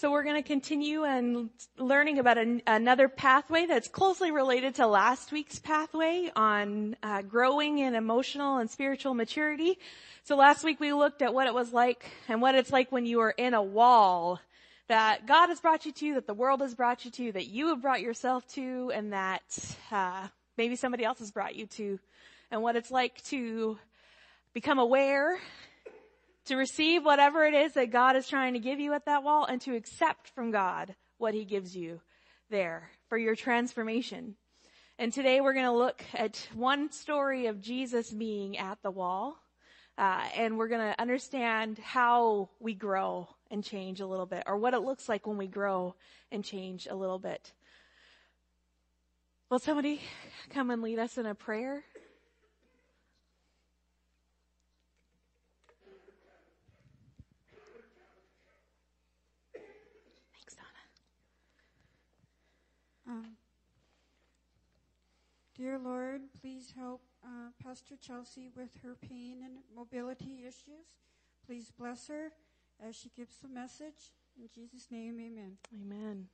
[0.00, 4.86] So we're going to continue and learning about an, another pathway that's closely related to
[4.86, 9.78] last week's pathway on uh, growing in emotional and spiritual maturity.
[10.24, 13.04] So last week we looked at what it was like and what it's like when
[13.04, 14.40] you are in a wall
[14.88, 17.68] that God has brought you to, that the world has brought you to, that you
[17.68, 19.42] have brought yourself to, and that
[19.92, 21.98] uh, maybe somebody else has brought you to,
[22.50, 23.78] and what it's like to
[24.54, 25.38] become aware
[26.50, 29.44] to receive whatever it is that God is trying to give you at that wall
[29.44, 32.00] and to accept from God what he gives you
[32.50, 34.34] there for your transformation.
[34.98, 39.36] And today we're going to look at one story of Jesus being at the wall.
[39.96, 44.56] Uh, and we're going to understand how we grow and change a little bit or
[44.56, 45.94] what it looks like when we grow
[46.32, 47.52] and change a little bit.
[49.50, 50.00] Will somebody
[50.52, 51.84] come and lead us in a prayer?
[63.10, 63.24] Um,
[65.56, 70.86] dear Lord, please help uh, Pastor Chelsea with her pain and mobility issues.
[71.44, 72.30] Please bless her
[72.80, 74.12] as she gives the message.
[74.38, 75.56] In Jesus' name, amen.
[75.74, 76.28] Amen.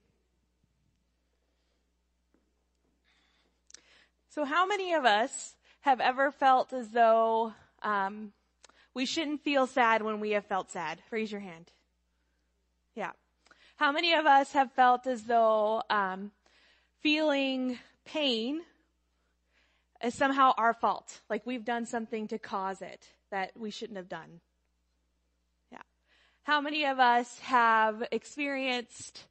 [4.29, 8.33] So, how many of us have ever felt as though um,
[8.93, 10.99] we shouldn't feel sad when we have felt sad?
[11.11, 11.73] Raise your hand.
[12.95, 13.13] Yeah.
[13.77, 16.33] How many of us have felt as though um,
[17.03, 18.61] feeling pain
[20.03, 21.21] is somehow our fault.
[21.29, 24.41] Like we've done something to cause it that we shouldn't have done.
[25.73, 25.83] Yeah.
[26.43, 29.25] How many of us have experienced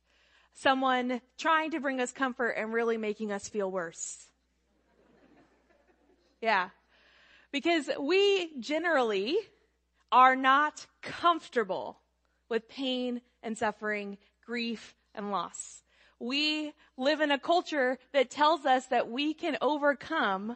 [0.53, 4.27] someone trying to bring us comfort and really making us feel worse?
[6.41, 6.69] Yeah.
[7.51, 9.37] Because we generally
[10.11, 11.99] are not comfortable
[12.49, 15.84] with pain and suffering, grief and loss.
[16.19, 20.55] We live in a culture that tells us that we can overcome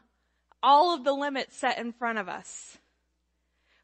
[0.64, 2.78] all of the limits set in front of us.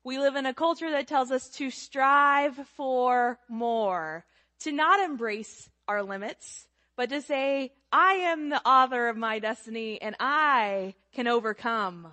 [0.04, 4.24] We live in a culture that tells us to strive for more,
[4.60, 10.02] to not embrace our limits, but to say, I am the author of my destiny
[10.02, 12.08] and I can overcome.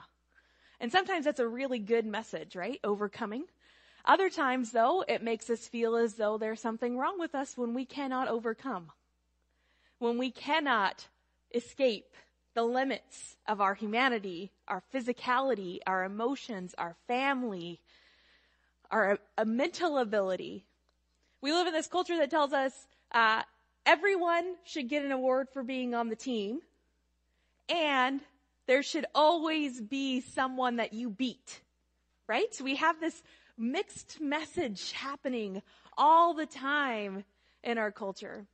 [0.81, 2.81] And sometimes that's a really good message, right?
[2.83, 3.45] Overcoming.
[4.05, 7.75] Other times though, it makes us feel as though there's something wrong with us when
[7.75, 8.91] we cannot overcome
[10.03, 11.07] when we cannot
[11.55, 12.17] escape
[12.55, 17.81] the limits of our humanity, our physicality, our emotions, our family,
[18.91, 20.65] our a mental ability.
[21.41, 22.73] We live in this culture that tells us
[23.13, 23.43] uh,
[23.87, 26.63] everyone should get an award for being on the team,
[27.69, 28.21] and
[28.67, 31.61] there should always be someone that you beat.
[32.27, 32.53] Right?
[32.53, 33.23] So we have this
[33.57, 35.63] mixed message happening
[35.97, 37.23] all the time
[37.63, 38.47] in our culture.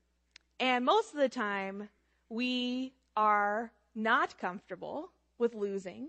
[0.61, 1.89] And most of the time,
[2.29, 6.09] we are not comfortable with losing.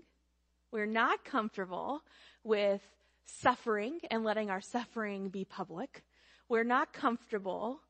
[0.72, 2.02] We're not comfortable
[2.42, 2.82] with
[3.26, 6.02] suffering and letting our suffering be public.
[6.48, 7.80] We're not comfortable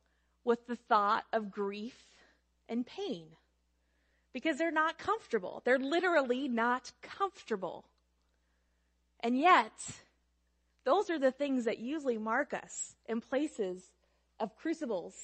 [0.43, 1.97] with the thought of grief
[2.69, 3.27] and pain
[4.33, 5.61] because they're not comfortable.
[5.65, 7.85] They're literally not comfortable.
[9.19, 9.73] And yet,
[10.83, 13.83] those are the things that usually mark us in places
[14.39, 15.15] of crucibles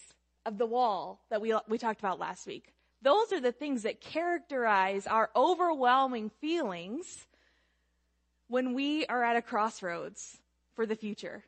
[0.47, 2.73] of the wall that we, we talked about last week.
[3.01, 7.27] Those are the things that characterize our overwhelming feelings
[8.47, 10.39] when we are at a crossroads
[10.73, 11.43] for the future.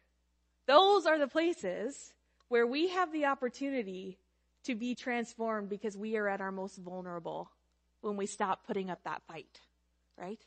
[0.68, 2.14] Those are the places
[2.50, 4.20] where we have the opportunity
[4.66, 7.50] to be transformed because we are at our most vulnerable
[8.02, 9.62] when we stop putting up that fight,
[10.18, 10.40] right?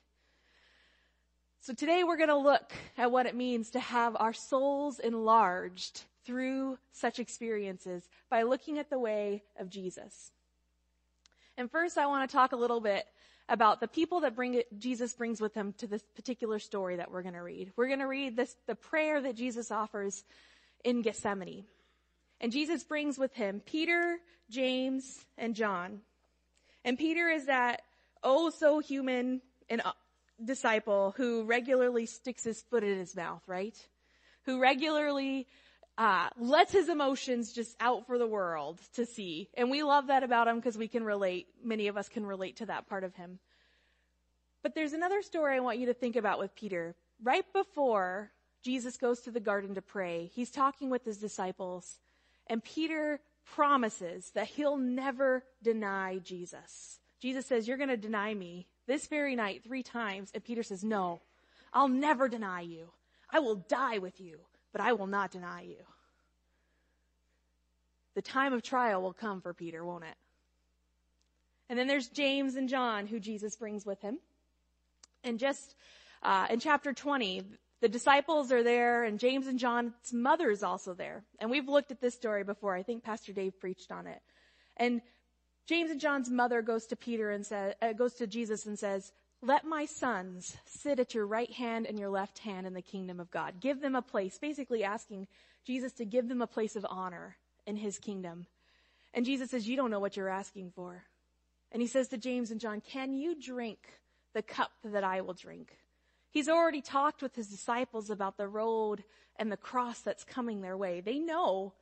[1.60, 6.02] So today we're going to look at what it means to have our souls enlarged
[6.24, 10.30] through such experiences by looking at the way of Jesus.
[11.56, 13.04] And first I want to talk a little bit
[13.48, 17.10] about the people that bring it, Jesus brings with him to this particular story that
[17.10, 17.72] we're going to read.
[17.76, 20.24] We're going to read this, the prayer that Jesus offers
[20.84, 21.64] in Gethsemane.
[22.40, 24.18] And Jesus brings with him Peter,
[24.50, 26.00] James, and John.
[26.84, 27.82] And Peter is that
[28.22, 29.92] oh so human and uh,
[30.44, 33.76] disciple who regularly sticks his foot in his mouth, right?
[34.44, 35.46] Who regularly
[35.98, 39.48] uh, lets his emotions just out for the world to see.
[39.54, 41.48] And we love that about him because we can relate.
[41.62, 43.38] Many of us can relate to that part of him.
[44.62, 46.94] But there's another story I want you to think about with Peter.
[47.22, 48.30] Right before
[48.62, 51.98] Jesus goes to the garden to pray, he's talking with his disciples,
[52.46, 57.00] and Peter promises that he'll never deny Jesus.
[57.20, 60.30] Jesus says, You're going to deny me this very night three times.
[60.32, 61.22] And Peter says, No,
[61.72, 62.90] I'll never deny you.
[63.30, 64.38] I will die with you
[64.72, 65.84] but I will not deny you.
[68.14, 70.16] the time of trial will come for Peter, won't it?
[71.70, 74.18] And then there's James and John, who Jesus brings with him.
[75.24, 75.74] And just
[76.22, 77.42] uh, in chapter 20,
[77.80, 81.24] the disciples are there, and James and John's mother is also there.
[81.38, 82.74] And we've looked at this story before.
[82.74, 84.20] I think Pastor Dave preached on it.
[84.76, 85.00] And
[85.66, 89.12] James and John's mother goes to Peter and says, uh, goes to Jesus and says,
[89.42, 93.20] "Let my sons sit at your right hand and your left hand in the kingdom
[93.20, 93.60] of God.
[93.60, 95.26] Give them a place." Basically, asking
[95.64, 97.36] Jesus to give them a place of honor
[97.66, 98.46] in His kingdom.
[99.12, 101.04] And Jesus says, "You don't know what you're asking for."
[101.72, 103.78] And he says to James and John, can you drink
[104.34, 105.78] the cup that I will drink?
[106.30, 109.04] He's already talked with his disciples about the road
[109.36, 111.00] and the cross that's coming their way.
[111.00, 111.72] They know,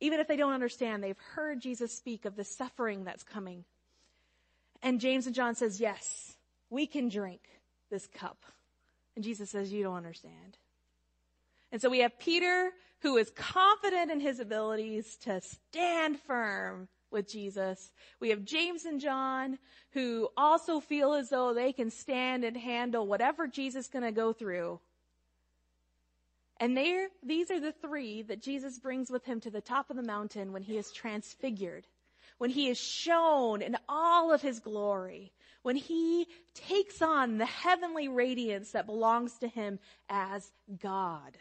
[0.00, 3.64] even if they don't understand, they've heard Jesus speak of the suffering that's coming.
[4.82, 6.35] And James and John says, yes,
[6.70, 7.40] we can drink
[7.90, 8.44] this cup.
[9.14, 10.58] And Jesus says, you don't understand.
[11.72, 12.70] And so we have Peter
[13.00, 17.92] who is confident in his abilities to stand firm with Jesus.
[18.20, 19.58] We have James and John
[19.92, 24.12] who also feel as though they can stand and handle whatever Jesus is going to
[24.12, 24.80] go through.
[26.58, 29.96] And there, these are the three that Jesus brings with him to the top of
[29.96, 31.86] the mountain when he is transfigured,
[32.38, 35.32] when he is shown in all of his glory,
[35.66, 41.36] when he takes on the heavenly radiance that belongs to him as God.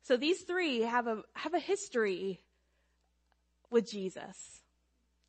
[0.00, 2.40] So these three have a, have a history
[3.70, 4.62] with Jesus.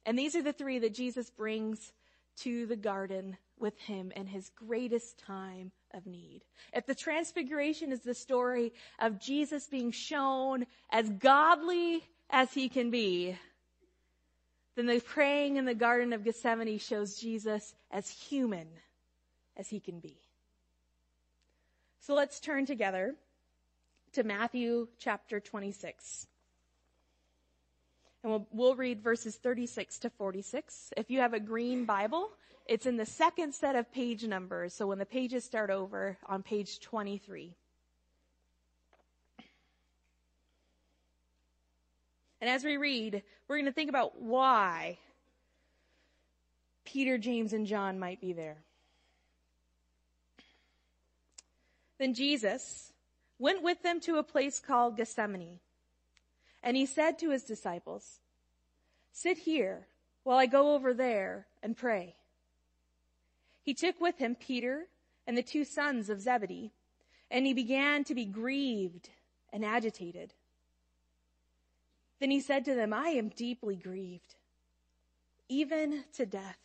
[0.06, 1.92] And these are the three that Jesus brings
[2.38, 6.44] to the garden with him in his greatest time of need.
[6.72, 12.92] If the transfiguration is the story of Jesus being shown as godly as he can
[12.92, 13.38] be,
[14.78, 18.68] then the praying in the Garden of Gethsemane shows Jesus as human
[19.58, 20.16] as he can be.
[22.00, 23.16] So let's turn together
[24.14, 26.28] to Matthew chapter 26.
[28.22, 30.94] And we'll, we'll read verses 36 to 46.
[30.96, 32.30] If you have a green Bible,
[32.68, 34.76] it's in the second set of page numbers.
[34.76, 37.56] So when the pages start over on page 23.
[42.40, 44.98] And as we read, we're going to think about why
[46.86, 48.58] Peter, James, and John might be there.
[51.98, 52.94] Then Jesus
[53.40, 55.60] went with them to a place called Gethsemane
[56.64, 58.20] and he said to his disciples,
[59.14, 59.88] sit here
[60.24, 62.16] while I go over there and pray.
[63.64, 64.88] He took with him Peter
[65.26, 66.72] and the two sons of Zebedee,
[67.32, 69.10] and he began to be grieved
[69.52, 70.34] and agitated.
[72.20, 74.36] Then he said to them, I am deeply grieved,
[75.48, 76.58] even to death.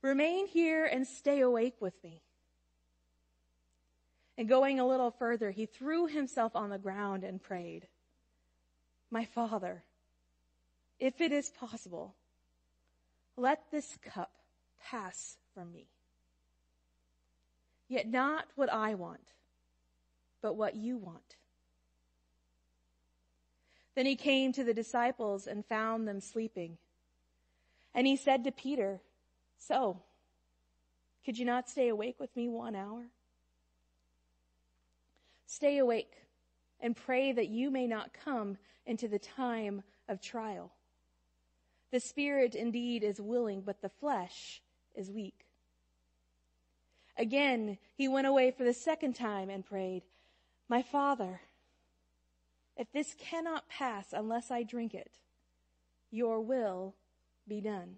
[0.00, 2.22] Remain here and stay awake with me.
[4.38, 7.86] And going a little further, he threw himself on the ground and prayed.
[9.10, 9.84] My Father,
[10.98, 12.14] if it is possible,
[13.36, 14.32] let this cup
[14.82, 15.86] pass from me.
[17.88, 19.34] Yet not what I want,
[20.40, 21.36] but what you want.
[23.94, 26.78] Then he came to the disciples and found them sleeping.
[27.94, 29.00] And he said to Peter,
[29.58, 30.00] So,
[31.24, 33.06] could you not stay awake with me one hour?
[35.46, 36.14] Stay awake
[36.80, 40.72] and pray that you may not come into the time of trial.
[41.90, 44.62] The spirit indeed is willing, but the flesh
[44.94, 45.44] is weak.
[47.18, 50.02] Again, he went away for the second time and prayed,
[50.68, 51.42] My father,
[52.76, 55.12] if this cannot pass unless I drink it,
[56.10, 56.94] your will
[57.46, 57.96] be done.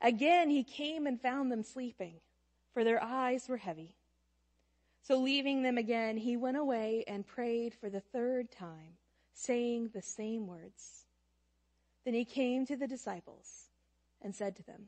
[0.00, 2.20] Again, he came and found them sleeping,
[2.72, 3.94] for their eyes were heavy.
[5.02, 8.98] So leaving them again, he went away and prayed for the third time,
[9.32, 11.06] saying the same words.
[12.04, 13.68] Then he came to the disciples
[14.20, 14.86] and said to them,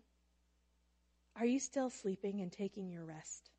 [1.37, 3.50] Are you still sleeping and taking your rest?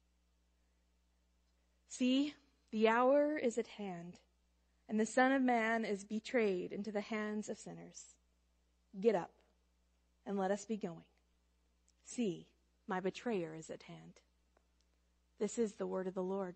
[1.88, 2.36] See,
[2.71, 4.19] the hour is at hand,
[4.88, 8.15] and the Son of Man is betrayed into the hands of sinners.
[8.99, 9.31] Get up
[10.25, 11.03] and let us be going.
[12.05, 12.47] See,
[12.88, 14.19] my betrayer is at hand.
[15.39, 16.55] This is the word of the Lord.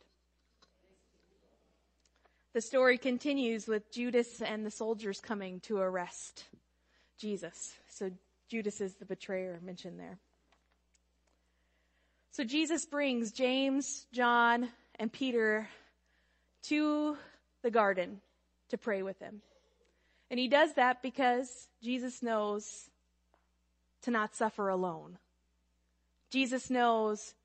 [2.53, 6.43] The story continues with Judas and the soldiers coming to arrest
[7.17, 7.73] Jesus.
[7.89, 8.11] So
[8.49, 10.19] Judas is the betrayer mentioned there.
[12.31, 15.67] So Jesus brings James, John, and Peter
[16.63, 17.17] to
[17.61, 18.21] the garden
[18.69, 19.41] to pray with him.
[20.29, 22.89] And he does that because Jesus knows
[24.03, 25.17] to not suffer alone.
[26.29, 27.35] Jesus knows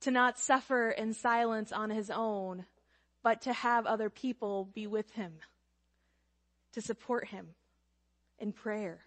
[0.00, 2.64] to not suffer in silence on his own,
[3.22, 5.32] but to have other people be with him
[6.72, 7.48] to support him
[8.38, 9.00] in prayer.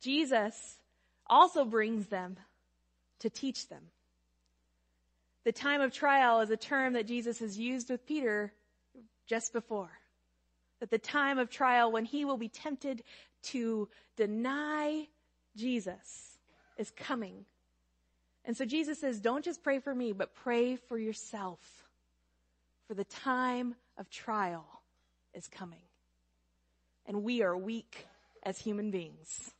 [0.00, 0.78] Jesus
[1.26, 2.38] also brings them
[3.18, 3.82] to teach them.
[5.44, 8.52] The time of trial is a term that Jesus has used with Peter
[9.26, 9.90] just before.
[10.80, 13.02] That the time of trial when he will be tempted
[13.44, 15.06] to deny
[15.56, 16.38] Jesus
[16.76, 17.44] is coming.
[18.44, 21.60] And so Jesus says, don't just pray for me, but pray for yourself.
[22.88, 24.66] For the time of trial
[25.34, 25.82] is coming.
[27.06, 28.06] And we are weak
[28.42, 29.52] as human beings.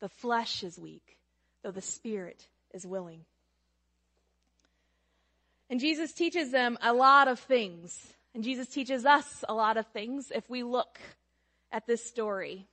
[0.00, 1.16] The flesh is weak,
[1.62, 3.24] though the spirit is willing.
[5.70, 8.14] And Jesus teaches them a lot of things.
[8.34, 10.98] And Jesus teaches us a lot of things if we look
[11.70, 12.66] at this story.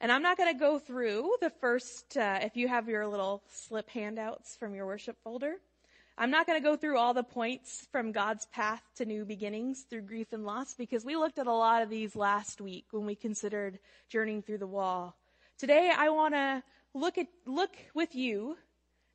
[0.00, 3.42] And I'm not going to go through the first, uh, if you have your little
[3.52, 5.54] slip handouts from your worship folder.
[6.18, 9.86] I'm not going to go through all the points from God's path to new beginnings
[9.88, 13.06] through grief and loss because we looked at a lot of these last week when
[13.06, 15.16] we considered journeying through the wall.
[15.58, 16.62] Today I want to
[16.94, 18.56] look at, look with you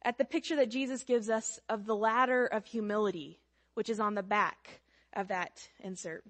[0.03, 3.39] at the picture that Jesus gives us of the ladder of humility,
[3.73, 4.81] which is on the back
[5.13, 6.23] of that insert.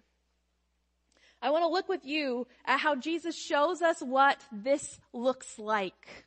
[1.42, 6.26] I want to look with you at how Jesus shows us what this looks like.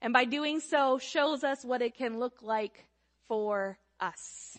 [0.00, 2.86] And by doing so, shows us what it can look like
[3.26, 4.58] for us.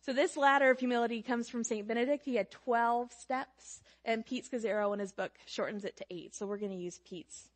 [0.00, 1.86] So this ladder of humility comes from St.
[1.86, 2.24] Benedict.
[2.24, 6.34] He had 12 steps and Pete Scazzero in his book shortens it to eight.
[6.34, 7.48] So we're going to use Pete's.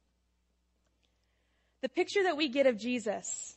[1.82, 3.56] The picture that we get of Jesus,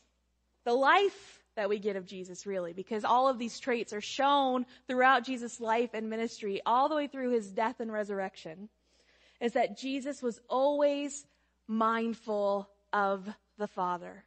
[0.64, 4.66] the life that we get of Jesus really, because all of these traits are shown
[4.88, 8.68] throughout Jesus' life and ministry, all the way through his death and resurrection,
[9.40, 11.26] is that Jesus was always
[11.66, 13.28] mindful of
[13.58, 14.24] the Father.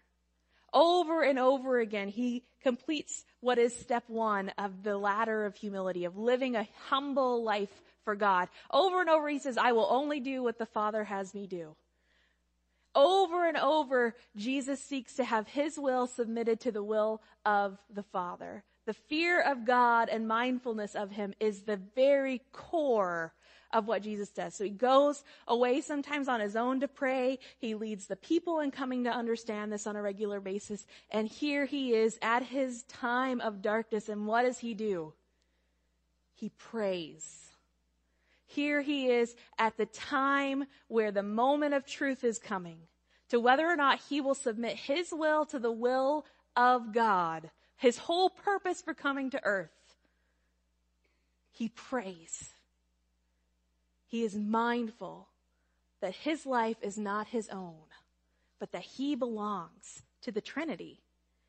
[0.74, 6.06] Over and over again, he completes what is step one of the ladder of humility,
[6.06, 8.50] of living a humble life for God.
[8.70, 11.76] Over and over he says, I will only do what the Father has me do.
[12.98, 18.02] Over and over, Jesus seeks to have his will submitted to the will of the
[18.02, 18.64] Father.
[18.88, 23.34] The fear of God and mindfulness of him is the very core
[23.72, 24.56] of what Jesus does.
[24.56, 27.38] So he goes away sometimes on his own to pray.
[27.60, 30.88] He leads the people in coming to understand this on a regular basis.
[31.12, 34.10] And here he is at his time of darkness.
[34.10, 35.14] And what does he do?
[36.34, 37.47] He prays.
[38.48, 42.80] Here he is at the time where the moment of truth is coming
[43.30, 46.26] to whether or not he will submit his will to the will
[46.56, 49.70] of God, his whole purpose for coming to earth.
[51.52, 52.54] He prays.
[54.08, 55.28] He is mindful
[56.00, 57.76] that his life is not his own,
[58.60, 61.02] but that he belongs to the Trinity.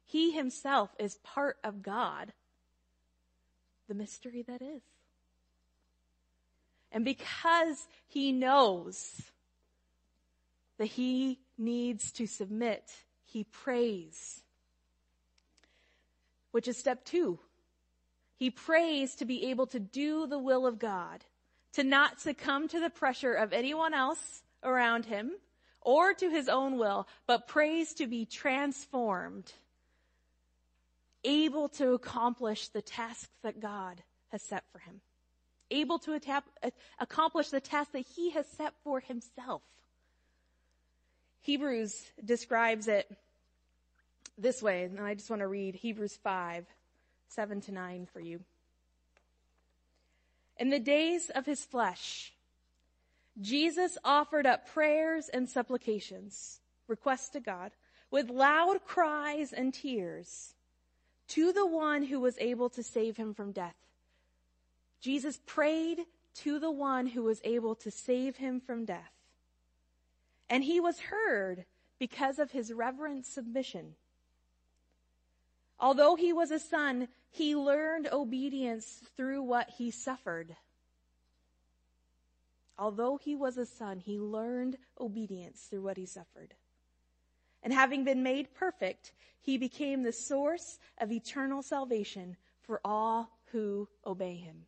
[0.04, 2.32] He himself is part of God,
[3.86, 4.82] the mystery that is.
[6.90, 9.22] And because he knows
[10.78, 12.84] that he needs to submit,
[13.24, 14.42] he prays.
[16.52, 17.40] Which is step two.
[18.36, 21.24] He prays to be able to do the will of God,
[21.72, 25.32] to not succumb to the pressure of anyone else around him
[25.80, 29.52] or to his own will, but prays to be transformed,
[31.24, 35.00] able to accomplish the tasks that God has set for him
[35.70, 36.18] able to
[36.98, 39.62] accomplish the task that he has set for himself.
[41.40, 43.10] Hebrews describes it
[44.36, 46.66] this way, and I just want to read Hebrews 5,
[47.28, 48.40] 7 to 9 for you.
[50.58, 52.32] In the days of his flesh,
[53.40, 57.72] Jesus offered up prayers and supplications, requests to God,
[58.10, 60.54] with loud cries and tears
[61.28, 63.76] to the one who was able to save him from death
[65.00, 66.00] Jesus prayed
[66.42, 69.12] to the one who was able to save him from death.
[70.50, 71.64] And he was heard
[71.98, 73.94] because of his reverent submission.
[75.80, 80.56] Although he was a son, he learned obedience through what he suffered.
[82.78, 86.54] Although he was a son, he learned obedience through what he suffered.
[87.62, 93.88] And having been made perfect, he became the source of eternal salvation for all who
[94.06, 94.66] obey him.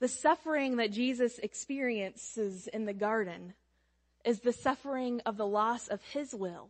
[0.00, 3.54] The suffering that Jesus experiences in the garden
[4.24, 6.68] is the suffering of the loss of his will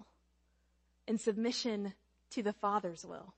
[1.06, 1.94] in submission
[2.30, 3.34] to the Father's will.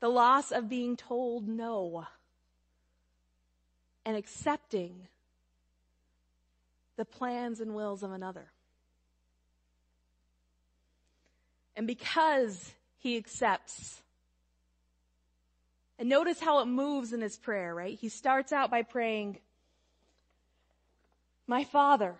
[0.00, 2.06] The loss of being told no
[4.04, 5.08] and accepting
[6.96, 8.46] the plans and wills of another.
[11.74, 14.00] And because he accepts
[15.98, 17.98] And notice how it moves in his prayer, right?
[17.98, 19.38] He starts out by praying,
[21.46, 22.14] My Father,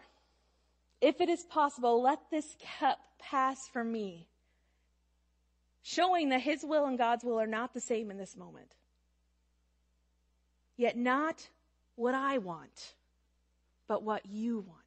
[1.00, 4.26] if it is possible, let this cup pass from me.
[5.82, 8.72] Showing that his will and God's will are not the same in this moment.
[10.76, 11.46] Yet not
[11.94, 12.94] what I want,
[13.86, 14.80] but what you want.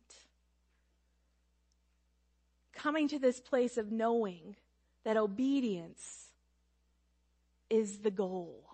[2.73, 4.55] Coming to this place of knowing
[5.03, 6.27] that obedience
[7.69, 8.68] is the goal.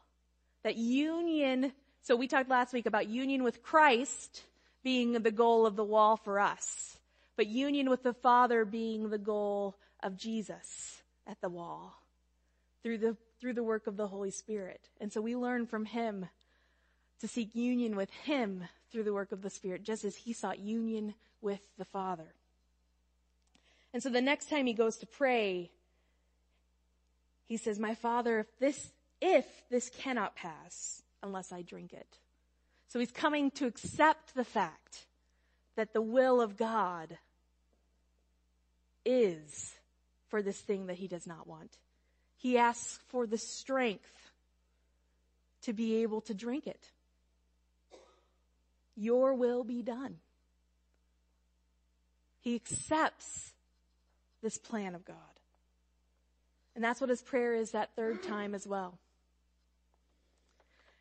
[0.65, 4.41] That union, so we talked last week about union with Christ
[4.83, 6.97] being the goal of the wall for us,
[7.35, 12.01] but union with the Father being the goal of Jesus at the wall
[12.81, 14.89] through the, through the work of the Holy Spirit.
[14.99, 16.25] And so we learn from Him
[17.19, 20.57] to seek union with Him through the work of the Spirit, just as He sought
[20.57, 22.33] union with the Father.
[23.93, 25.69] And so the next time He goes to pray,
[27.45, 28.89] He says, My Father, if this,
[29.25, 32.19] if this cannot pass unless I drink it.
[32.87, 35.07] So He's coming to accept the fact
[35.75, 37.17] that the will of God
[39.03, 39.73] is
[40.27, 41.75] for this thing that He does not want.
[42.37, 44.31] He asks for the strength
[45.63, 46.91] to be able to drink it.
[48.95, 50.17] Your will be done.
[52.41, 53.53] He accepts
[54.43, 55.15] this plan of God.
[56.75, 58.99] And that's what his prayer is that third time as well.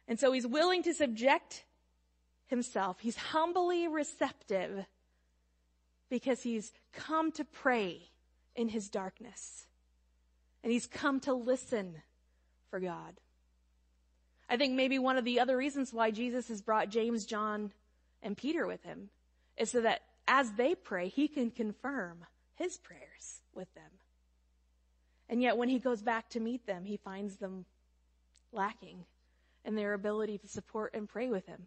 [0.06, 1.64] And so he's willing to subject
[2.46, 3.00] himself.
[3.00, 4.86] He's humbly receptive
[6.10, 8.10] because he's come to pray
[8.54, 9.66] in his darkness.
[10.62, 12.02] And he's come to listen
[12.70, 13.20] for God.
[14.48, 17.72] I think maybe one of the other reasons why Jesus has brought James, John,
[18.22, 19.10] and Peter with him
[19.56, 23.90] is so that as they pray, he can confirm his prayers with them.
[25.28, 27.64] And yet when he goes back to meet them, he finds them
[28.52, 29.04] lacking
[29.64, 31.66] in their ability to support and pray with him.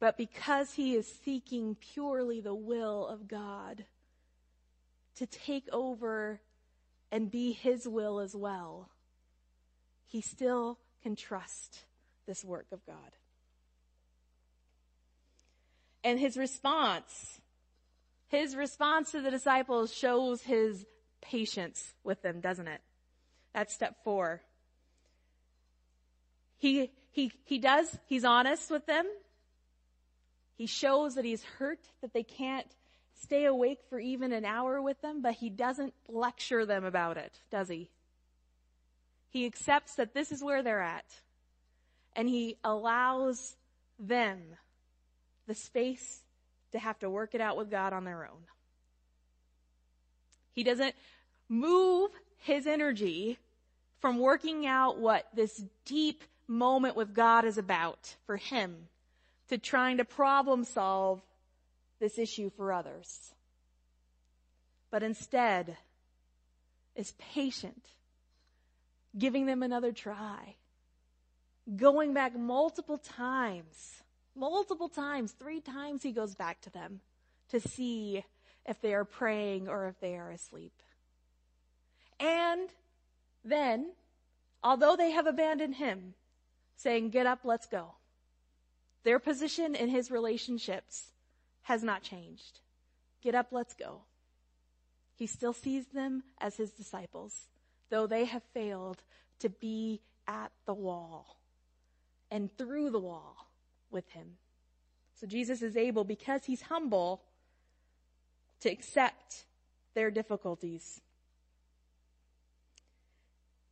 [0.00, 3.84] But because he is seeking purely the will of God
[5.16, 6.40] to take over
[7.10, 8.90] and be his will as well,
[10.08, 11.84] he still can trust
[12.26, 12.96] this work of God.
[16.02, 17.40] And his response,
[18.28, 20.84] his response to the disciples shows his
[21.22, 22.82] patience with them, doesn't it?
[23.54, 24.42] That's step four.
[26.64, 29.04] He, he, he does, he's honest with them.
[30.56, 32.66] He shows that he's hurt, that they can't
[33.22, 37.38] stay awake for even an hour with them, but he doesn't lecture them about it,
[37.50, 37.90] does he?
[39.28, 41.04] He accepts that this is where they're at.
[42.16, 43.56] And he allows
[43.98, 44.40] them
[45.46, 46.22] the space
[46.72, 48.40] to have to work it out with God on their own.
[50.54, 50.94] He doesn't
[51.46, 53.36] move his energy
[54.00, 58.88] from working out what this deep moment with God is about for him
[59.48, 61.20] to trying to problem solve
[62.00, 63.32] this issue for others.
[64.90, 65.76] But instead
[66.94, 67.86] is patient,
[69.16, 70.56] giving them another try,
[71.76, 74.02] going back multiple times
[74.36, 77.00] Multiple times, three times he goes back to them
[77.50, 78.24] to see
[78.66, 80.72] if they are praying or if they are asleep.
[82.18, 82.68] And
[83.44, 83.92] then,
[84.62, 86.14] although they have abandoned him,
[86.76, 87.94] saying, get up, let's go.
[89.04, 91.12] Their position in his relationships
[91.62, 92.60] has not changed.
[93.22, 94.02] Get up, let's go.
[95.14, 97.48] He still sees them as his disciples,
[97.90, 99.02] though they have failed
[99.38, 101.38] to be at the wall
[102.30, 103.48] and through the wall
[103.90, 104.38] with him.
[105.20, 107.22] So Jesus is able, because he's humble,
[108.60, 109.44] to accept
[109.94, 111.00] their difficulties.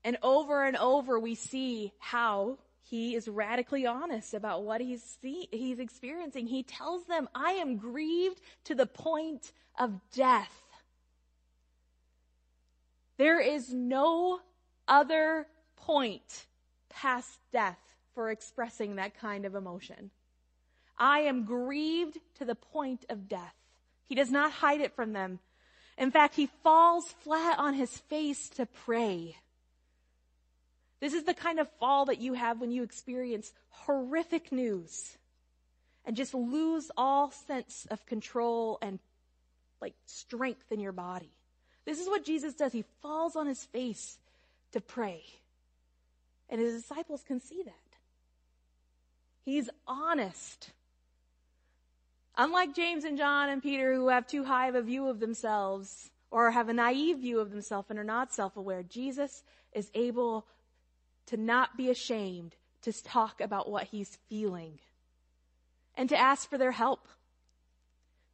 [0.04, 5.48] And over and over we see how he is radically honest about what he's see,
[5.50, 6.46] he's experiencing.
[6.46, 10.52] He tells them, I am grieved to the point of death.
[13.18, 14.40] There is no
[14.88, 16.46] other point
[16.90, 17.78] past death
[18.14, 20.10] for expressing that kind of emotion.
[20.98, 23.54] I am grieved to the point of death.
[24.06, 25.38] He does not hide it from them.
[25.96, 29.36] In fact, he falls flat on his face to pray.
[31.02, 35.18] This is the kind of fall that you have when you experience horrific news
[36.04, 39.00] and just lose all sense of control and
[39.80, 41.32] like strength in your body.
[41.84, 42.72] This is what Jesus does.
[42.72, 44.16] He falls on his face
[44.74, 45.24] to pray.
[46.48, 47.74] And his disciples can see that.
[49.44, 50.70] He's honest.
[52.36, 56.12] Unlike James and John and Peter who have too high of a view of themselves
[56.30, 60.46] or have a naive view of themselves and are not self-aware, Jesus is able
[61.26, 64.78] to not be ashamed to talk about what he's feeling
[65.94, 67.06] and to ask for their help,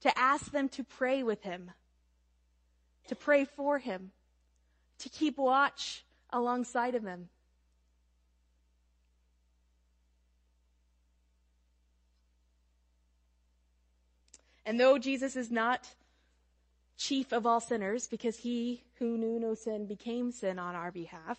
[0.00, 1.72] to ask them to pray with him,
[3.08, 4.12] to pray for him,
[4.98, 7.28] to keep watch alongside of him.
[14.64, 15.94] And though Jesus is not
[16.98, 21.38] chief of all sinners because he who knew no sin became sin on our behalf,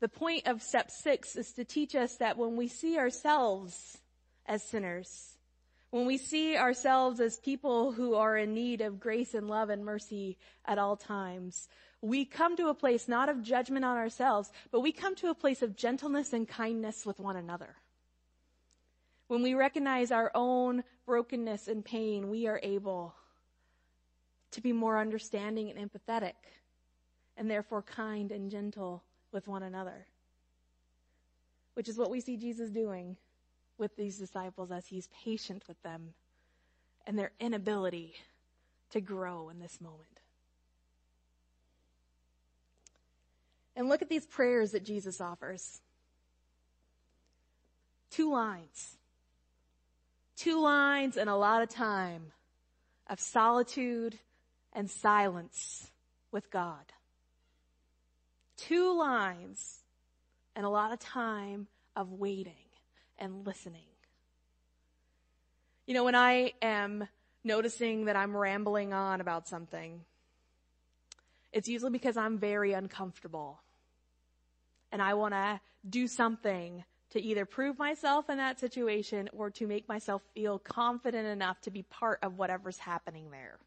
[0.00, 3.98] the point of step six is to teach us that when we see ourselves
[4.46, 5.36] as sinners,
[5.90, 9.84] when we see ourselves as people who are in need of grace and love and
[9.84, 11.68] mercy at all times,
[12.00, 15.34] we come to a place not of judgment on ourselves, but we come to a
[15.34, 17.76] place of gentleness and kindness with one another.
[19.26, 23.14] When we recognize our own brokenness and pain, we are able
[24.52, 26.34] to be more understanding and empathetic
[27.36, 30.06] and therefore kind and gentle with one another.
[31.74, 33.16] Which is what we see Jesus doing
[33.78, 36.14] with these disciples as he's patient with them
[37.06, 38.14] and their inability
[38.90, 40.20] to grow in this moment.
[43.76, 45.80] And look at these prayers that Jesus offers.
[48.10, 48.98] Two lines
[50.40, 52.32] two lines and a lot of time
[53.08, 54.18] of solitude
[54.72, 55.90] and silence
[56.32, 56.92] with God.
[58.60, 59.80] Two lines
[60.54, 62.52] and a lot of time of waiting
[63.18, 63.80] and listening.
[65.86, 67.08] You know, when I am
[67.42, 70.02] noticing that I'm rambling on about something,
[71.52, 73.60] it's usually because I'm very uncomfortable
[74.92, 79.66] and I want to do something to either prove myself in that situation or to
[79.66, 83.58] make myself feel confident enough to be part of whatever's happening there.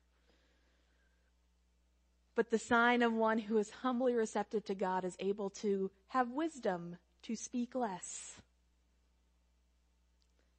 [2.36, 6.32] But the sign of one who is humbly receptive to God is able to have
[6.32, 8.36] wisdom to speak less.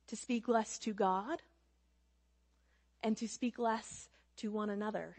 [0.08, 1.42] To speak less to God
[3.02, 5.16] and to speak less to one another.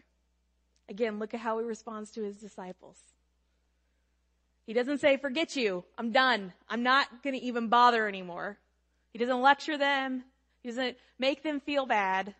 [0.88, 2.96] Again, look at how he responds to his disciples.
[4.66, 5.84] He doesn't say, forget you.
[5.96, 6.52] I'm done.
[6.68, 8.58] I'm not going to even bother anymore.
[9.12, 10.24] He doesn't lecture them.
[10.62, 12.34] He doesn't make them feel bad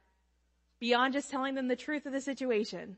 [0.80, 2.96] beyond just telling them the truth of the situation.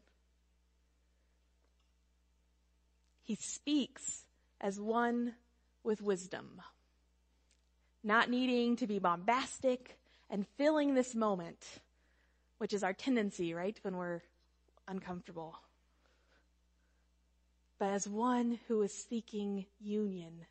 [3.28, 4.24] He speaks
[4.60, 5.34] as one
[5.84, 6.60] with wisdom,
[8.02, 9.96] not needing to be bombastic
[10.28, 11.64] and filling this moment,
[12.58, 13.78] which is our tendency, right?
[13.82, 14.22] When we're
[14.88, 15.56] uncomfortable
[17.78, 20.46] but as one who is seeking union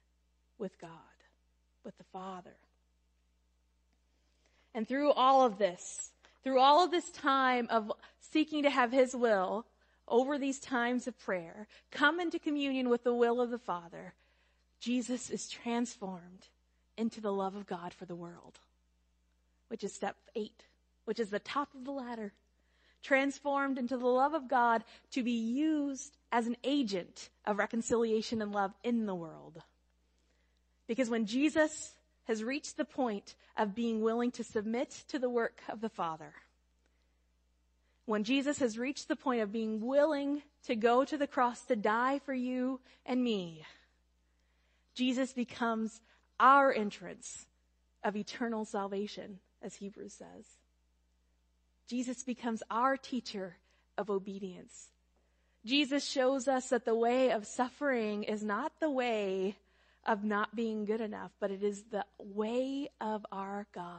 [0.58, 0.90] with God,
[1.84, 2.56] with the Father.
[4.74, 6.12] And through all of this,
[6.44, 9.66] through all of this time of seeking to have His will
[10.08, 14.13] over these times of prayer, come into communion with the will of the Father,
[14.80, 16.48] Jesus is transformed
[16.98, 18.60] into the love of God for the world,
[19.67, 20.63] which is step eight,
[21.06, 22.34] which is the top of the ladder
[23.04, 28.52] transformed into the love of God to be used as an agent of reconciliation and
[28.52, 29.62] love in the world.
[30.88, 31.93] Because when Jesus
[32.26, 36.34] has reached the point of being willing to submit to the work of the Father,
[38.08, 41.76] when Jesus has reached the point of being willing to go to the cross to
[41.76, 43.65] die for you and me,
[44.96, 46.00] Jesus becomes
[46.39, 47.46] our entrance
[48.06, 50.46] of eternal salvation, as Hebrews says.
[51.89, 53.58] Jesus becomes our teacher
[53.98, 54.88] of obedience.
[55.65, 59.58] Jesus shows us that the way of suffering is not the way
[60.06, 63.93] of not being good enough, but it is the way of our God.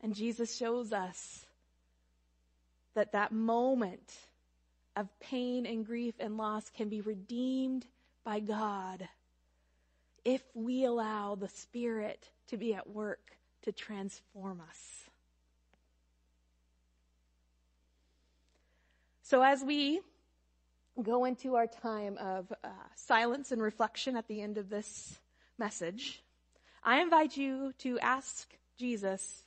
[0.00, 1.44] And Jesus shows us
[2.98, 4.12] that that moment
[4.96, 7.86] of pain and grief and loss can be redeemed
[8.24, 9.08] by God
[10.24, 13.20] if we allow the Spirit to be at work
[13.62, 15.04] to transform us.
[19.22, 20.00] So as we
[21.00, 25.20] go into our time of uh, silence and reflection at the end of this
[25.56, 26.20] message,
[26.82, 29.44] I invite you to ask Jesus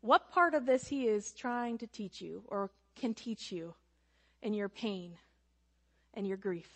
[0.00, 3.74] what part of this he is trying to teach you or can teach you
[4.42, 5.12] in your pain
[6.14, 6.70] and your grief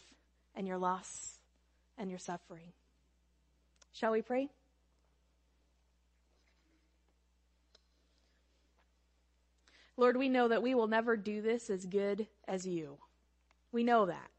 [0.54, 1.38] and your loss
[1.98, 2.72] and your suffering.
[3.92, 4.48] Shall we pray?
[9.96, 12.96] Lord, we know that we will never do this as good as you.
[13.70, 14.30] We know that.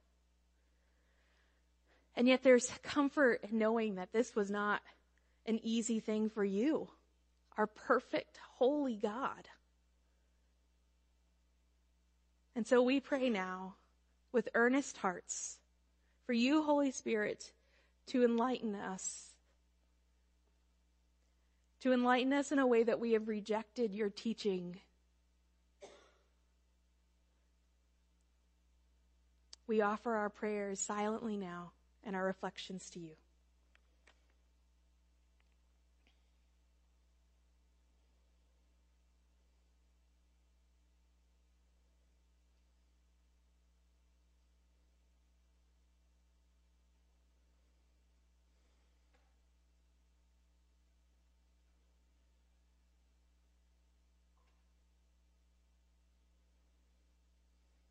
[2.15, 4.81] And yet there's comfort in knowing that this was not
[5.45, 6.87] an easy thing for you,
[7.57, 9.47] our perfect, holy God.
[12.61, 13.73] And so we pray now
[14.31, 15.57] with earnest hearts
[16.27, 17.51] for you, Holy Spirit,
[18.05, 19.31] to enlighten us.
[21.79, 24.79] To enlighten us in a way that we have rejected your teaching.
[29.65, 31.71] We offer our prayers silently now
[32.03, 33.15] and our reflections to you.